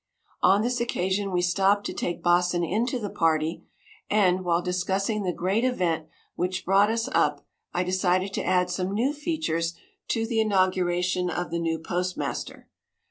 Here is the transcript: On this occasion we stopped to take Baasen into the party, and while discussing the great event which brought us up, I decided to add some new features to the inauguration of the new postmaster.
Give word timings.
On 0.41 0.63
this 0.63 0.81
occasion 0.81 1.29
we 1.31 1.43
stopped 1.43 1.85
to 1.85 1.93
take 1.93 2.23
Baasen 2.23 2.63
into 2.63 2.97
the 2.97 3.07
party, 3.11 3.65
and 4.09 4.43
while 4.43 4.59
discussing 4.63 5.21
the 5.21 5.31
great 5.31 5.63
event 5.63 6.07
which 6.33 6.65
brought 6.65 6.89
us 6.89 7.07
up, 7.11 7.45
I 7.71 7.83
decided 7.83 8.33
to 8.33 8.43
add 8.43 8.71
some 8.71 8.95
new 8.95 9.13
features 9.13 9.75
to 10.07 10.25
the 10.25 10.41
inauguration 10.41 11.29
of 11.29 11.51
the 11.51 11.59
new 11.59 11.77
postmaster. 11.77 12.67